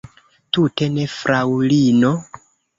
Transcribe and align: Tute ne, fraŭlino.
Tute 0.57 0.87
ne, 0.95 1.05
fraŭlino. 1.17 2.13